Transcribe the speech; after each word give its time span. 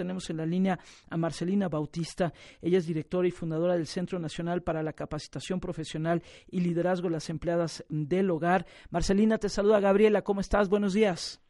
tenemos 0.00 0.30
en 0.30 0.38
la 0.38 0.46
línea 0.46 0.78
a 1.10 1.16
Marcelina 1.18 1.68
Bautista. 1.68 2.32
Ella 2.62 2.78
es 2.78 2.86
directora 2.86 3.28
y 3.28 3.30
fundadora 3.30 3.74
del 3.74 3.86
Centro 3.86 4.18
Nacional 4.18 4.62
para 4.62 4.82
la 4.82 4.94
Capacitación 4.94 5.60
Profesional 5.60 6.22
y 6.50 6.60
Liderazgo 6.60 7.08
de 7.08 7.12
las 7.12 7.28
Empleadas 7.28 7.84
del 7.90 8.30
Hogar. 8.30 8.64
Marcelina, 8.88 9.36
te 9.36 9.50
saluda 9.50 9.78
Gabriela. 9.78 10.22
¿Cómo 10.22 10.40
estás? 10.40 10.70
Buenos 10.70 10.94
días. 10.94 11.42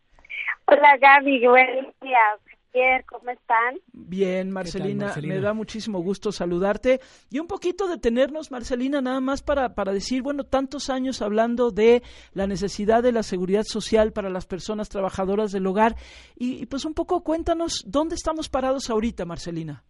Hola 0.67 0.97
Gaby, 1.01 1.47
buenos 1.47 1.95
días. 2.01 2.50
¿Cómo 3.07 3.31
están? 3.31 3.79
Bien, 3.93 4.51
Marcelina, 4.51 5.13
me 5.23 5.41
da 5.41 5.53
muchísimo 5.53 6.01
gusto 6.01 6.33
saludarte 6.33 7.01
y 7.31 7.39
un 7.39 7.47
poquito 7.47 7.89
detenernos, 7.89 8.51
Marcelina, 8.51 9.01
nada 9.01 9.21
más 9.21 9.43
para, 9.43 9.75
para 9.75 9.93
decir, 9.93 10.23
bueno, 10.23 10.45
tantos 10.45 10.91
años 10.91 11.23
hablando 11.23 11.71
de 11.71 12.03
la 12.33 12.47
necesidad 12.47 13.03
de 13.03 13.13
la 13.13 13.23
seguridad 13.23 13.65
social 13.65 14.13
para 14.13 14.31
las 14.31 14.47
personas 14.47 14.89
trabajadoras 14.89 15.53
del 15.53 15.67
hogar 15.67 15.97
y, 16.37 16.67
pues 16.67 16.85
un 16.85 16.95
poco 16.95 17.23
cuéntanos 17.23 17.85
dónde 17.87 18.15
estamos 18.15 18.49
parados 18.49 18.91
ahorita, 18.91 19.25
Marcelina. 19.25 19.83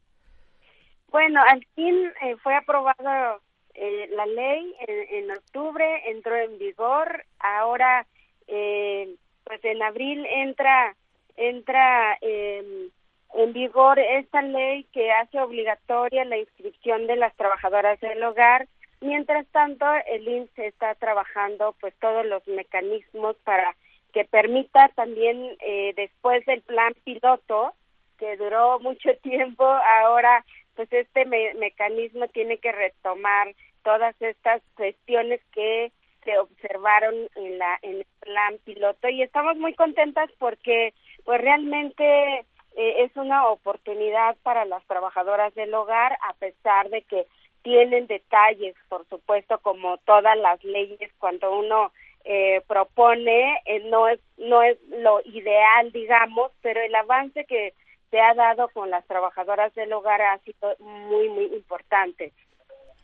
Bueno, 1.09 1.41
al 1.47 1.65
fin 1.75 2.07
eh, 2.23 2.37
fue 2.43 2.55
aprobada 2.55 3.39
eh, 3.75 4.09
la 4.15 4.27
ley 4.27 4.75
en, 4.87 5.25
en, 5.25 5.37
octubre, 5.37 5.85
entró 6.09 6.37
en 6.37 6.59
vigor, 6.59 7.25
ahora 7.39 8.07
eh, 8.47 9.17
pues 9.45 9.65
en 9.65 9.83
abril 9.83 10.25
entra 10.27 10.95
entra 11.41 12.19
en 12.21 13.53
vigor 13.53 13.99
esta 13.99 14.43
ley 14.43 14.85
que 14.93 15.11
hace 15.13 15.41
obligatoria 15.41 16.25
la 16.25 16.39
inscripción 16.39 17.07
de 17.07 17.17
las 17.17 17.35
trabajadoras 17.37 17.99
del 18.01 18.23
hogar. 18.23 18.69
Mientras 19.01 19.47
tanto, 19.49 19.87
el 20.07 20.29
INSS 20.29 20.59
está 20.59 20.95
trabajando 20.97 21.75
pues 21.81 21.95
todos 22.01 22.27
los 22.27 22.47
mecanismos 22.47 23.37
para 23.45 23.75
que 24.13 24.25
permita 24.25 24.89
también 24.91 25.57
eh, 25.61 25.95
después 25.97 26.45
del 26.47 26.63
plan 26.63 26.93
piloto 27.05 27.73
que 28.19 28.37
duró 28.37 28.79
mucho 28.81 29.11
tiempo, 29.23 29.65
ahora 29.65 30.45
pues 30.77 30.93
este 30.93 31.25
mecanismo 31.27 32.29
tiene 32.29 32.59
que 32.59 32.73
retomar 32.73 33.55
todas 33.83 34.15
estas 34.21 34.63
cuestiones 34.75 35.41
que 35.53 35.93
se 36.25 36.39
observaron 36.39 37.15
en 37.35 37.59
la 37.59 37.79
en 37.83 37.97
el 37.97 38.07
plan 38.21 38.59
piloto 38.65 39.09
y 39.09 39.23
estamos 39.23 39.57
muy 39.57 39.75
contentas 39.75 40.31
porque 40.39 40.93
pues 41.25 41.41
realmente 41.41 42.45
eh, 42.77 43.05
es 43.05 43.17
una 43.17 43.49
oportunidad 43.49 44.37
para 44.43 44.65
las 44.65 44.85
trabajadoras 44.87 45.55
del 45.55 45.75
hogar 45.75 46.17
a 46.29 46.35
pesar 46.35 46.89
de 46.91 47.03
que 47.03 47.27
tienen 47.63 48.07
detalles 48.07 48.75
por 48.89 49.07
supuesto 49.09 49.59
como 49.59 49.99
todas 49.99 50.37
las 50.39 50.63
leyes 50.65 51.11
cuando 51.19 51.59
uno 51.59 51.93
eh, 52.25 52.63
propone 52.67 53.61
eh, 53.65 53.81
no 53.91 54.09
es 54.09 54.21
no 54.39 54.63
es 54.63 54.79
lo 54.89 55.21
ideal 55.25 55.91
digamos 55.93 56.53
pero 56.63 56.81
el 56.81 56.95
avance 56.95 57.45
que 57.45 57.75
se 58.11 58.21
ha 58.21 58.35
dado 58.35 58.69
con 58.69 58.91
las 58.91 59.07
trabajadoras 59.07 59.75
del 59.75 59.93
hogar 59.93 60.21
ha 60.23 60.39
sido 60.39 60.77
muy 60.79 61.29
muy 61.29 61.47
importante 61.47 62.33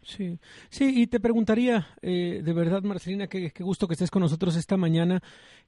Sí, 0.06 0.38
sí, 0.70 1.02
y 1.02 1.08
te 1.08 1.18
preguntaría, 1.18 1.88
eh, 2.00 2.40
de 2.44 2.52
verdad, 2.52 2.80
Marcelina, 2.82 3.26
qué, 3.26 3.52
gusto 3.58 3.88
que 3.88 3.94
estés 3.94 4.10
con 4.10 4.22
nosotros 4.22 4.54
esta 4.54 4.76
mañana. 4.76 5.20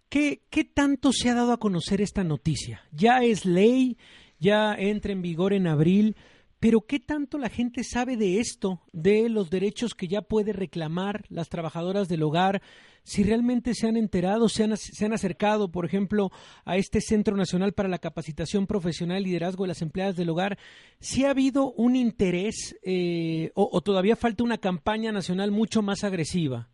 ¿Qué, 0.08 0.42
¿Qué 0.48 0.62
tanto 0.62 1.12
se 1.12 1.28
ha 1.28 1.34
dado 1.34 1.52
a 1.52 1.58
conocer 1.58 2.00
esta 2.00 2.22
noticia? 2.22 2.80
Ya 2.92 3.18
es 3.24 3.44
ley, 3.44 3.98
ya 4.38 4.74
entra 4.74 5.10
en 5.10 5.22
vigor 5.22 5.52
en 5.52 5.66
abril, 5.66 6.16
pero 6.60 6.80
¿qué 6.82 6.98
tanto 6.98 7.38
la 7.38 7.48
gente 7.48 7.84
sabe 7.84 8.16
de 8.16 8.40
esto, 8.40 8.80
de 8.92 9.28
los 9.28 9.50
derechos 9.50 9.94
que 9.94 10.08
ya 10.08 10.22
puede 10.22 10.52
reclamar 10.52 11.24
las 11.28 11.48
trabajadoras 11.48 12.08
del 12.08 12.22
hogar? 12.22 12.62
si 13.08 13.24
realmente 13.24 13.72
se 13.72 13.88
han 13.88 13.96
enterado, 13.96 14.50
se 14.50 14.64
han, 14.64 15.12
acercado, 15.14 15.72
por 15.72 15.86
ejemplo, 15.86 16.28
a 16.66 16.76
este 16.76 17.00
Centro 17.00 17.36
Nacional 17.36 17.72
para 17.72 17.88
la 17.88 17.96
Capacitación 17.96 18.66
Profesional 18.66 19.22
y 19.22 19.30
Liderazgo 19.30 19.64
de 19.64 19.68
las 19.68 19.80
Empleadas 19.80 20.14
del 20.14 20.28
Hogar, 20.28 20.58
si 21.00 21.24
ha 21.24 21.30
habido 21.30 21.72
un 21.72 21.96
interés 21.96 22.78
eh, 22.84 23.50
o, 23.54 23.80
todavía 23.80 24.14
falta 24.14 24.44
una 24.44 24.58
campaña 24.58 25.10
nacional 25.10 25.52
mucho 25.52 25.80
más 25.80 26.04
agresiva. 26.04 26.68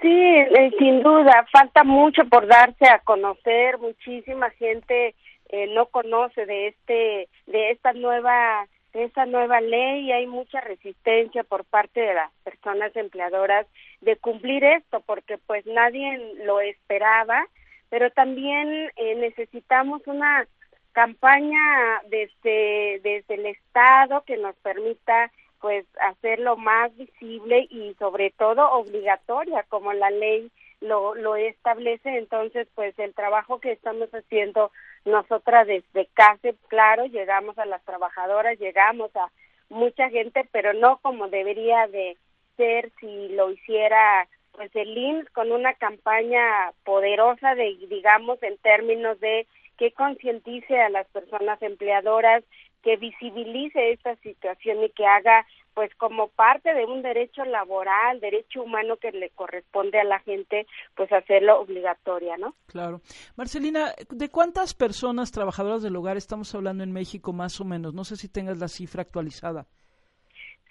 Sí, 0.00 0.08
eh, 0.08 0.70
sin 0.78 1.02
duda, 1.02 1.46
falta 1.52 1.84
mucho 1.84 2.22
por 2.30 2.46
darse 2.46 2.88
a 2.88 3.00
conocer, 3.00 3.76
muchísima 3.78 4.48
gente 4.52 5.14
eh, 5.50 5.66
no 5.74 5.84
conoce 5.86 6.46
de 6.46 6.68
este, 6.68 7.28
de 7.46 7.72
esta 7.72 7.92
nueva 7.92 8.66
esa 8.92 9.26
nueva 9.26 9.60
ley 9.60 10.06
y 10.06 10.12
hay 10.12 10.26
mucha 10.26 10.60
resistencia 10.60 11.44
por 11.44 11.64
parte 11.64 12.00
de 12.00 12.14
las 12.14 12.30
personas 12.44 12.94
empleadoras 12.96 13.66
de 14.00 14.16
cumplir 14.16 14.64
esto 14.64 15.00
porque 15.00 15.38
pues 15.38 15.64
nadie 15.66 16.34
lo 16.44 16.60
esperaba 16.60 17.46
pero 17.88 18.10
también 18.10 18.90
eh, 18.96 19.14
necesitamos 19.16 20.02
una 20.06 20.46
campaña 20.92 22.02
desde 22.08 23.00
desde 23.02 23.34
el 23.34 23.46
estado 23.46 24.22
que 24.24 24.36
nos 24.36 24.54
permita 24.56 25.30
pues 25.62 25.86
hacerlo 26.00 26.56
más 26.56 26.94
visible 26.96 27.68
y 27.70 27.94
sobre 27.94 28.30
todo 28.30 28.72
obligatoria 28.72 29.64
como 29.68 29.92
la 29.92 30.10
ley 30.10 30.50
lo, 30.80 31.14
lo 31.14 31.36
establece. 31.36 32.18
Entonces 32.18 32.66
pues 32.74 32.98
el 32.98 33.14
trabajo 33.14 33.60
que 33.60 33.70
estamos 33.70 34.10
haciendo 34.10 34.72
nosotras 35.04 35.66
desde 35.66 36.06
casa, 36.14 36.50
claro, 36.68 37.06
llegamos 37.06 37.58
a 37.58 37.66
las 37.66 37.82
trabajadoras, 37.84 38.58
llegamos 38.58 39.14
a 39.16 39.30
mucha 39.68 40.08
gente, 40.10 40.48
pero 40.52 40.74
no 40.74 40.98
como 40.98 41.28
debería 41.28 41.86
de 41.88 42.16
ser 42.56 42.90
si 43.00 43.28
lo 43.30 43.50
hiciera 43.50 44.28
pues 44.52 44.70
el 44.76 44.96
IMSS 44.96 45.30
con 45.30 45.50
una 45.50 45.72
campaña 45.74 46.72
poderosa 46.84 47.54
de 47.54 47.74
digamos 47.88 48.42
en 48.42 48.58
términos 48.58 49.18
de 49.20 49.46
que 49.78 49.92
concientice 49.92 50.78
a 50.80 50.90
las 50.90 51.06
personas 51.08 51.60
empleadoras, 51.62 52.44
que 52.82 52.96
visibilice 52.96 53.92
esta 53.92 54.16
situación 54.16 54.84
y 54.84 54.90
que 54.90 55.06
haga 55.06 55.46
pues 55.74 55.94
como 55.96 56.28
parte 56.28 56.74
de 56.74 56.84
un 56.84 57.02
derecho 57.02 57.44
laboral, 57.44 58.20
derecho 58.20 58.62
humano 58.62 58.96
que 58.96 59.12
le 59.12 59.30
corresponde 59.30 59.98
a 60.00 60.04
la 60.04 60.18
gente, 60.20 60.66
pues 60.94 61.12
hacerlo 61.12 61.60
obligatoria, 61.60 62.36
¿no? 62.36 62.54
Claro. 62.66 63.00
Marcelina, 63.36 63.92
¿de 64.10 64.28
cuántas 64.28 64.74
personas 64.74 65.32
trabajadoras 65.32 65.82
del 65.82 65.96
hogar 65.96 66.16
estamos 66.16 66.54
hablando 66.54 66.84
en 66.84 66.92
México 66.92 67.32
más 67.32 67.60
o 67.60 67.64
menos? 67.64 67.94
No 67.94 68.04
sé 68.04 68.16
si 68.16 68.28
tengas 68.28 68.58
la 68.58 68.68
cifra 68.68 69.02
actualizada. 69.02 69.66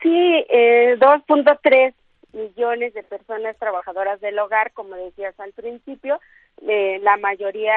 Sí, 0.01 0.45
eh, 0.49 0.95
2.3 0.97 1.93
millones 2.33 2.93
de 2.93 3.03
personas 3.03 3.57
trabajadoras 3.57 4.19
del 4.21 4.39
hogar, 4.39 4.71
como 4.73 4.95
decías 4.95 5.39
al 5.39 5.51
principio, 5.53 6.19
eh, 6.67 6.99
la 7.01 7.17
mayoría 7.17 7.75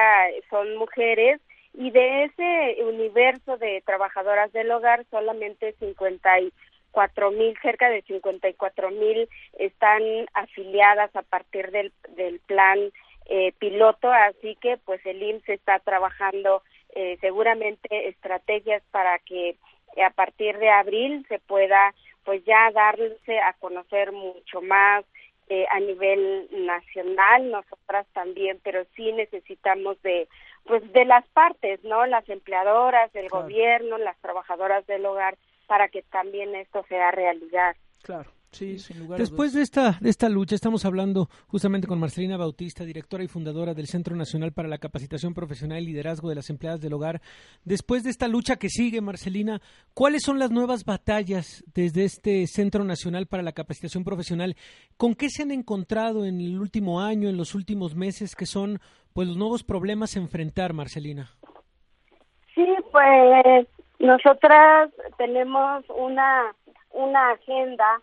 son 0.49 0.77
mujeres 0.77 1.41
y 1.73 1.91
de 1.91 2.25
ese 2.25 2.83
universo 2.83 3.57
de 3.57 3.83
trabajadoras 3.85 4.51
del 4.53 4.71
hogar 4.71 5.05
solamente 5.11 5.73
50 5.79 6.39
y 6.39 6.53
cuatro 6.95 7.29
mil, 7.29 7.53
cerca 7.61 7.89
de 7.89 8.01
54 8.03 8.89
mil 8.89 9.27
están 9.59 10.01
afiliadas 10.33 11.13
a 11.13 11.23
partir 11.23 11.69
del, 11.71 11.91
del 12.15 12.39
plan 12.39 12.79
eh, 13.25 13.51
piloto, 13.59 14.09
así 14.09 14.55
que 14.61 14.77
pues 14.77 15.05
el 15.05 15.21
IMSS 15.21 15.49
está 15.49 15.79
trabajando 15.79 16.63
eh, 16.95 17.17
seguramente 17.19 18.07
estrategias 18.07 18.81
para 18.91 19.19
que 19.19 19.57
a 20.01 20.09
partir 20.11 20.57
de 20.57 20.69
abril 20.69 21.25
se 21.27 21.39
pueda 21.39 21.93
pues 22.23 22.45
ya 22.45 22.71
darse 22.71 23.39
a 23.39 23.51
conocer 23.59 24.13
mucho 24.13 24.61
más 24.61 25.03
eh, 25.49 25.65
a 25.71 25.81
nivel 25.81 26.47
nacional, 26.51 27.51
nosotras 27.51 28.07
también, 28.13 28.57
pero 28.63 28.85
sí 28.95 29.11
necesitamos 29.11 30.01
de 30.01 30.29
pues 30.63 30.81
de 30.93 31.03
las 31.03 31.27
partes, 31.27 31.83
¿no? 31.83 32.05
Las 32.05 32.27
empleadoras, 32.29 33.13
el 33.15 33.27
gobierno, 33.27 33.97
las 33.97 34.17
trabajadoras 34.21 34.87
del 34.87 35.05
hogar, 35.05 35.35
para 35.67 35.87
que 35.89 36.01
también 36.03 36.55
esto 36.55 36.83
sea 36.89 37.11
realidad. 37.11 37.75
Claro. 38.03 38.31
Sí, 38.55 38.79
sin 38.79 38.99
lugar 38.99 39.19
Después 39.19 39.51
de 39.51 39.61
esta, 39.61 39.97
de 39.99 40.09
esta 40.09 40.29
lucha, 40.29 40.55
estamos 40.55 40.85
hablando 40.85 41.27
justamente 41.47 41.87
con 41.87 41.99
Marcelina 41.99 42.37
Bautista, 42.37 42.85
directora 42.85 43.21
y 43.21 43.27
fundadora 43.27 43.73
del 43.73 43.87
Centro 43.87 44.15
Nacional 44.15 44.53
para 44.53 44.69
la 44.69 44.77
Capacitación 44.77 45.33
Profesional 45.33 45.83
y 45.83 45.87
Liderazgo 45.87 46.29
de 46.29 46.35
las 46.35 46.49
Empleadas 46.49 46.79
del 46.79 46.93
Hogar. 46.93 47.19
Después 47.65 48.05
de 48.05 48.11
esta 48.11 48.29
lucha 48.29 48.55
que 48.55 48.69
sigue, 48.69 49.01
Marcelina, 49.01 49.59
¿cuáles 49.93 50.21
son 50.23 50.39
las 50.39 50.51
nuevas 50.51 50.85
batallas 50.85 51.65
desde 51.73 52.05
este 52.05 52.47
Centro 52.47 52.85
Nacional 52.85 53.27
para 53.27 53.43
la 53.43 53.51
Capacitación 53.51 54.05
Profesional? 54.05 54.55
¿Con 54.95 55.15
qué 55.15 55.29
se 55.29 55.43
han 55.43 55.51
encontrado 55.51 56.23
en 56.23 56.39
el 56.39 56.57
último 56.57 57.01
año, 57.01 57.27
en 57.27 57.35
los 57.35 57.55
últimos 57.55 57.93
meses, 57.93 58.35
que 58.35 58.45
son 58.45 58.79
pues 59.11 59.27
los 59.27 59.35
nuevos 59.35 59.65
problemas 59.65 60.15
a 60.15 60.19
enfrentar, 60.19 60.71
Marcelina? 60.71 61.29
Sí, 62.53 62.65
pues 62.89 63.67
nosotras 63.99 64.91
tenemos 65.17 65.83
una, 65.89 66.55
una 66.91 67.31
agenda 67.31 68.01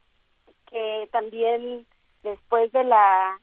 que 0.70 1.08
también 1.12 1.86
después 2.22 2.72
de 2.72 2.84
la 2.84 3.38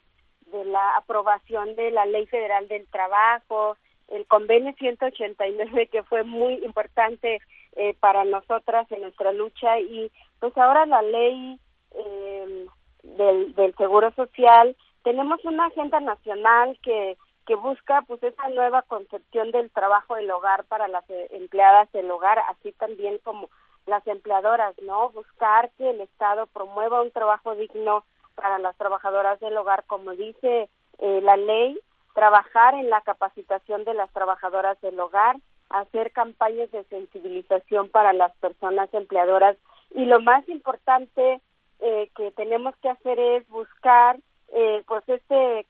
de 0.52 0.66
la 0.66 0.98
aprobación 0.98 1.76
de 1.76 1.92
la 1.92 2.08
Ley 2.08 2.26
Federal 2.26 2.68
del 2.68 2.88
Trabajo, 2.88 3.78
el 4.08 4.26
convenio 4.26 4.74
189 4.80 5.88
que 5.88 6.02
fue 6.04 6.24
muy 6.24 6.56
importante 6.66 7.40
eh, 7.76 7.94
para 8.00 8.26
nosotras 8.26 8.92
en 8.92 9.02
nuestra 9.02 9.32
lucha 9.32 9.80
y 9.80 10.12
pues 10.40 10.58
ahora 10.58 10.88
la 10.88 11.04
ley 11.04 11.60
eh, 11.92 12.66
del, 13.04 13.54
del 13.54 13.76
Seguro 13.76 14.12
Social, 14.16 14.76
tenemos 15.04 15.44
una 15.46 15.68
agenda 15.68 16.00
nacional 16.00 16.78
que 16.82 17.16
que 17.50 17.56
busca 17.56 18.04
pues 18.04 18.22
esa 18.22 18.48
nueva 18.50 18.84
concepción 18.84 19.50
del 19.50 19.72
trabajo 19.72 20.14
del 20.14 20.30
hogar 20.30 20.66
para 20.66 20.88
las 20.88 21.04
empleadas 21.32 21.92
del 21.94 22.12
hogar, 22.12 22.38
así 22.48 22.74
también 22.74 23.18
como 23.24 23.50
las 23.88 24.06
empleadoras, 24.06 24.76
¿no? 24.84 25.10
Buscar 25.10 25.72
que 25.72 25.90
el 25.90 26.00
Estado 26.00 26.46
promueva 26.46 27.02
un 27.02 27.10
trabajo 27.10 27.56
digno 27.56 28.04
para 28.36 28.60
las 28.60 28.78
trabajadoras 28.78 29.40
del 29.40 29.58
hogar, 29.58 29.84
como 29.88 30.12
dice 30.12 30.70
eh, 31.00 31.22
la 31.24 31.38
ley, 31.38 31.80
trabajar 32.14 32.76
en 32.76 32.92
la 32.92 33.02
capacitación 33.02 33.84
de 33.84 33.96
las 33.96 34.12
trabajadoras 34.12 34.80
del 34.82 35.00
hogar, 35.00 35.36
hacer 35.72 36.12
campañas 36.12 36.70
de 36.70 36.84
sensibilización 36.84 37.90
para 37.90 38.14
las 38.14 38.32
personas 38.36 38.94
empleadoras 38.94 39.58
y 39.96 40.06
lo 40.06 40.20
más 40.22 40.48
importante 40.50 41.42
eh, 41.80 42.12
que 42.16 42.30
tenemos 42.34 42.76
que 42.78 42.90
hacer 42.90 43.20
es 43.20 43.50
buscar 43.50 44.20
eh, 44.54 44.84
pues 44.86 45.04
este 45.08 45.66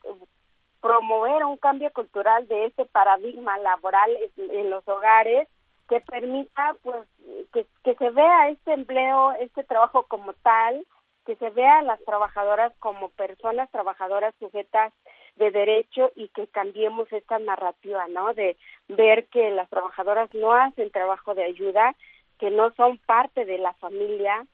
promover 0.81 1.43
un 1.45 1.57
cambio 1.57 1.91
cultural 1.91 2.47
de 2.47 2.65
este 2.65 2.85
paradigma 2.85 3.57
laboral 3.57 4.11
en 4.37 4.69
los 4.69 4.87
hogares 4.87 5.47
que 5.89 5.99
permita 6.01 6.75
pues 6.83 7.07
que, 7.51 7.65
que 7.83 7.95
se 7.95 8.11
vea 8.11 8.49
este 8.49 8.73
empleo, 8.73 9.31
este 9.33 9.63
trabajo 9.63 10.03
como 10.03 10.33
tal, 10.33 10.85
que 11.25 11.35
se 11.35 11.49
vea 11.49 11.79
a 11.79 11.83
las 11.83 11.99
trabajadoras 12.05 12.73
como 12.79 13.09
personas 13.09 13.69
trabajadoras 13.71 14.33
sujetas 14.39 14.93
de 15.35 15.51
derecho 15.51 16.11
y 16.15 16.29
que 16.29 16.47
cambiemos 16.47 17.11
esta 17.11 17.39
narrativa, 17.39 18.07
¿no? 18.07 18.33
De 18.33 18.57
ver 18.87 19.27
que 19.27 19.49
las 19.51 19.69
trabajadoras 19.69 20.33
no 20.33 20.53
hacen 20.53 20.91
trabajo 20.91 21.33
de 21.33 21.45
ayuda, 21.45 21.95
que 22.39 22.51
no 22.51 22.71
son 22.75 22.97
parte 22.99 23.45
de 23.45 23.57
la 23.57 23.73
familia 23.73 24.45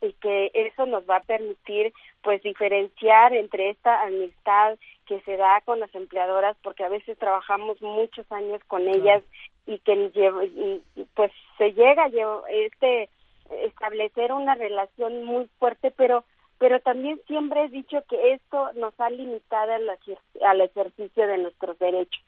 y 0.00 0.12
que 0.14 0.50
eso 0.54 0.86
nos 0.86 1.08
va 1.08 1.16
a 1.16 1.22
permitir 1.22 1.92
pues 2.22 2.42
diferenciar 2.42 3.32
entre 3.32 3.70
esta 3.70 4.02
amistad 4.02 4.78
que 5.06 5.20
se 5.22 5.36
da 5.36 5.60
con 5.62 5.80
las 5.80 5.94
empleadoras 5.94 6.56
porque 6.62 6.84
a 6.84 6.88
veces 6.88 7.18
trabajamos 7.18 7.80
muchos 7.82 8.30
años 8.30 8.60
con 8.66 8.86
ellas 8.88 9.22
y 9.66 9.78
que 9.80 10.80
pues 11.14 11.32
se 11.56 11.72
llega 11.72 12.04
a 12.04 12.50
este 12.50 13.08
establecer 13.64 14.32
una 14.32 14.54
relación 14.54 15.24
muy 15.24 15.48
fuerte 15.58 15.90
pero 15.90 16.24
pero 16.58 16.80
también 16.80 17.20
siempre 17.26 17.64
he 17.64 17.68
dicho 17.68 18.02
que 18.08 18.32
esto 18.32 18.72
nos 18.74 18.92
ha 18.98 19.10
limitado 19.10 19.72
al, 19.72 19.88
al 20.44 20.60
ejercicio 20.60 21.26
de 21.26 21.38
nuestros 21.38 21.78
derechos. 21.78 22.22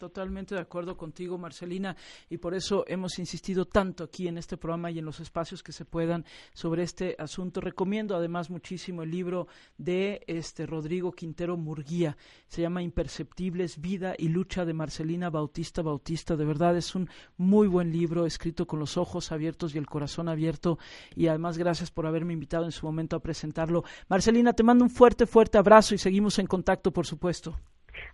Totalmente 0.00 0.54
de 0.54 0.62
acuerdo 0.62 0.96
contigo, 0.96 1.36
Marcelina, 1.36 1.94
y 2.30 2.38
por 2.38 2.54
eso 2.54 2.86
hemos 2.88 3.18
insistido 3.18 3.66
tanto 3.66 4.04
aquí 4.04 4.28
en 4.28 4.38
este 4.38 4.56
programa 4.56 4.90
y 4.90 4.98
en 4.98 5.04
los 5.04 5.20
espacios 5.20 5.62
que 5.62 5.72
se 5.72 5.84
puedan 5.84 6.24
sobre 6.54 6.84
este 6.84 7.16
asunto. 7.18 7.60
Recomiendo 7.60 8.16
además 8.16 8.48
muchísimo 8.48 9.02
el 9.02 9.10
libro 9.10 9.46
de 9.76 10.24
este 10.26 10.64
Rodrigo 10.64 11.12
Quintero 11.12 11.58
Murguía. 11.58 12.16
Se 12.46 12.62
llama 12.62 12.82
Imperceptibles, 12.82 13.78
Vida 13.78 14.14
y 14.16 14.28
Lucha 14.28 14.64
de 14.64 14.72
Marcelina 14.72 15.28
Bautista 15.28 15.82
Bautista. 15.82 16.34
De 16.34 16.46
verdad 16.46 16.78
es 16.78 16.94
un 16.94 17.10
muy 17.36 17.68
buen 17.68 17.92
libro, 17.92 18.24
escrito 18.24 18.66
con 18.66 18.78
los 18.78 18.96
ojos 18.96 19.32
abiertos 19.32 19.74
y 19.74 19.78
el 19.78 19.86
corazón 19.86 20.30
abierto. 20.30 20.78
Y 21.14 21.26
además 21.26 21.58
gracias 21.58 21.90
por 21.90 22.06
haberme 22.06 22.32
invitado 22.32 22.64
en 22.64 22.72
su 22.72 22.86
momento 22.86 23.16
a 23.16 23.20
presentarlo. 23.20 23.84
Marcelina, 24.08 24.54
te 24.54 24.62
mando 24.62 24.82
un 24.82 24.90
fuerte, 24.90 25.26
fuerte 25.26 25.58
abrazo 25.58 25.94
y 25.94 25.98
seguimos 25.98 26.38
en 26.38 26.46
contacto, 26.46 26.90
por 26.90 27.04
supuesto. 27.04 27.54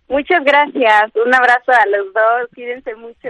Muchas 0.07 0.43
gracias. 0.43 1.15
Un 1.15 1.33
abrazo 1.35 1.71
a 1.71 1.85
los 1.87 2.13
dos. 2.13 2.49
Cuídense 2.53 2.95
mucho. 2.95 3.29